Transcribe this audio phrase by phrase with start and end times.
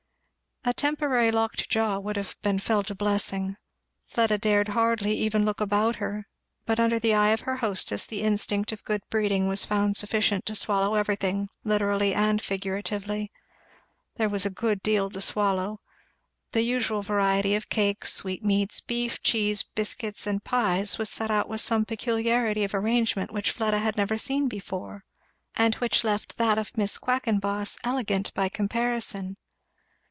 [0.63, 3.57] A temporary locked jaw would have been felt a blessing.
[4.05, 6.27] Fleda dared hardly even look about her;
[6.67, 10.45] but under the eye of her hostess the instinct of good breeding was found sufficient
[10.45, 13.31] to swallow everything; literally and figuratively.
[14.17, 15.79] There was a good deal to swallow.
[16.51, 21.61] The usual variety of cakes, sweetmeats, beef, cheese, biscuits, and pies, was set out with
[21.61, 25.05] some peculiarity of arrangement which Fleda had never seen before,
[25.55, 29.37] and which left that of Miss Quackenboss elegant by comparison.